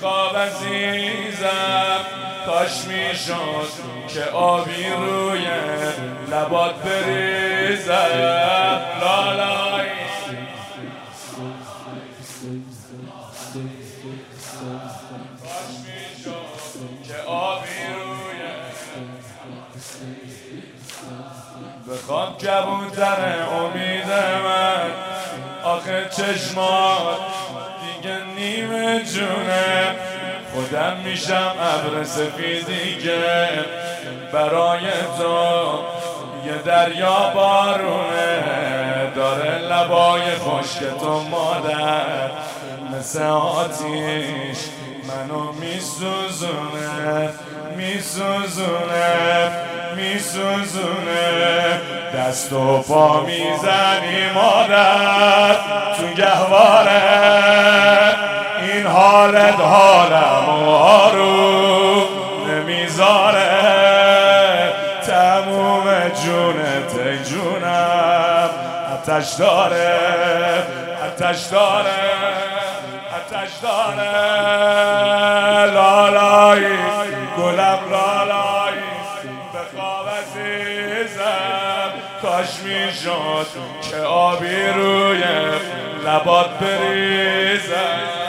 [0.00, 2.04] خواب عزیزم
[2.46, 3.68] کاش می‌شد
[4.08, 5.46] که آبی روی
[6.30, 7.92] لبات بریزم.
[9.00, 9.90] لالایی
[15.42, 18.40] کاش می‌شد که آبی روی.
[21.90, 24.12] بخواب کبوتر امید
[24.44, 24.90] من
[25.64, 27.18] آخه چشمات
[28.40, 29.96] نیمه جونه.
[30.54, 33.48] خودم میشم ابر سفیدیگه
[34.32, 34.80] برای
[35.18, 35.78] تو
[36.46, 38.42] یه دریا بارونه.
[39.16, 42.30] داره لبای خشک تو مادر.
[42.98, 44.58] مثل آتیش
[45.08, 47.30] منو میسوزونه.
[47.76, 49.50] میسوزونه.
[49.96, 51.80] میسوزونه.
[52.16, 55.54] دست و پا می‌زنی مادر.
[55.98, 57.00] تو گهواره.
[59.10, 62.06] حالت حالم و آروم
[62.48, 63.50] نمی‌ذاره.
[65.06, 65.84] تموم
[66.24, 68.50] جونت جونم.
[68.92, 69.98] اتش داره
[71.06, 72.00] اتش داره
[73.16, 74.10] اتش داره.
[75.72, 76.78] لالایی
[77.38, 78.80] گلم لالایی.
[79.52, 81.90] به خواب عزیزم
[82.22, 83.46] کاش می‌شد
[83.90, 85.22] که آبی روی
[86.06, 88.19] لبات بریزم.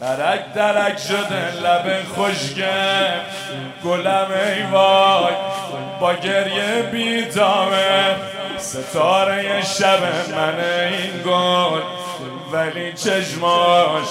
[0.00, 3.12] درک درک شده لب خوشگه
[3.84, 5.34] گلم ای وای
[6.00, 8.16] با گریه بیتامه
[8.58, 10.02] ستاره شب
[10.36, 11.80] من این گل
[12.52, 14.08] ولی چشماش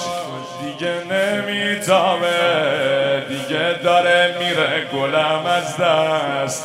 [0.64, 2.89] دیگه نمیتابه.
[3.30, 6.64] دیگه داره میره گلم از دست.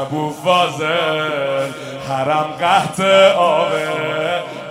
[0.00, 1.68] ابو فاضل
[2.08, 3.00] حرم قهت
[3.36, 3.88] آبه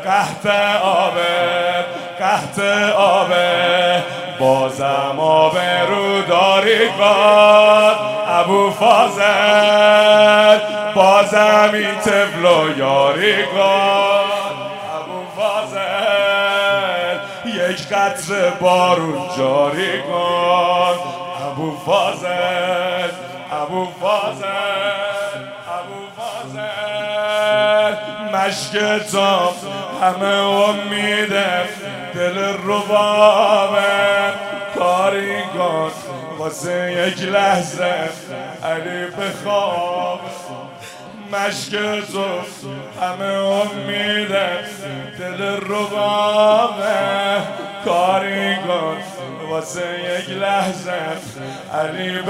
[0.03, 0.45] قهت
[0.83, 1.85] آبه
[2.19, 2.59] قهت
[2.95, 4.03] آبه.
[4.39, 5.57] بازم آب
[5.89, 7.95] رو داری کار
[8.27, 10.59] ابو فاضل
[10.95, 14.25] بازم این تفل و یاری کار
[14.95, 21.22] ابو فاضل یک قطر بارون جاری کن
[21.53, 23.11] ابو فاضل
[23.51, 25.41] ابو فاضل
[25.77, 27.95] ابو فاضل
[28.33, 28.73] مشک
[29.11, 29.51] تو
[30.01, 31.65] همه امیده
[32.15, 34.33] دل روابه
[34.75, 35.91] کاری کن
[36.39, 38.09] واسه یک لحظه
[38.63, 40.19] علی بخواب
[41.31, 41.71] مشک
[42.11, 42.25] تو
[43.01, 44.49] همه امیده
[45.19, 46.92] دل کن
[49.63, 50.91] واسه یک لحظه
[51.73, 52.21] علی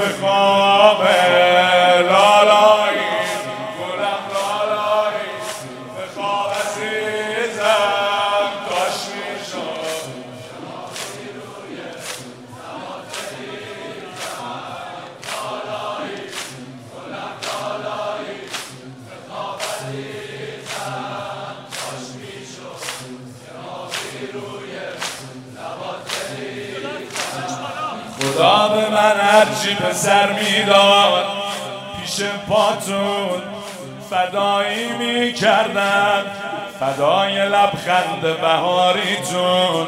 [2.02, 3.00] لالایی.
[3.80, 5.34] گلم لالایی.
[5.98, 6.52] به خواب
[9.16, 9.84] می‌شد.
[28.24, 31.26] خدا به من هرچی به سر می‌داد
[32.02, 33.42] پیش پاتون
[34.10, 36.24] فدایی می‌کردم
[36.80, 39.88] فدای لبخند بهاریتون.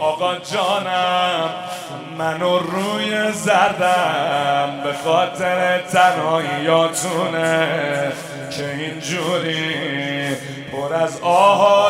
[0.00, 1.50] آقا جانم
[2.18, 7.68] منو روی زردم به خاطر تنهاییاتونه.
[8.56, 9.74] که اینجوری
[10.72, 11.87] پر از آها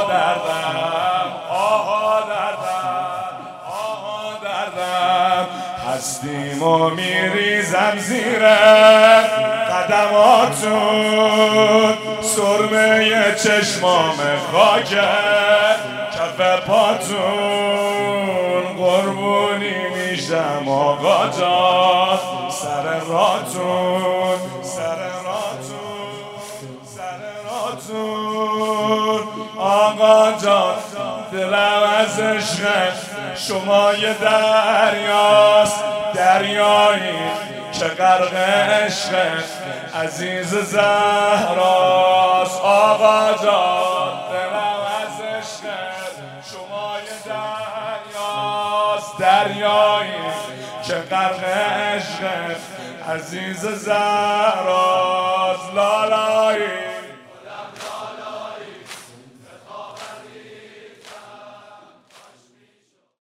[7.78, 8.42] میریزم زیر
[9.70, 10.78] قدماتون.
[12.22, 14.16] سرمه چشمام
[14.52, 15.08] خاکه.
[16.14, 17.16] کف پاتون
[18.78, 22.18] قربونی میشم آقا جان.
[22.50, 26.08] سر راتون سر راتون
[26.96, 29.24] سر راتون.
[29.58, 30.76] آقا جان
[31.32, 32.62] دلم از عشق
[33.34, 35.84] شما یه دریاست.
[36.14, 38.34] دریایی که غرق
[39.94, 42.60] عزیز زهراست.
[42.60, 45.64] آقا جان دلم از عشق
[46.50, 49.18] شما یه دریاست.
[49.18, 50.22] دریایی
[50.86, 51.44] که غرق
[53.08, 54.87] عزیز لالایی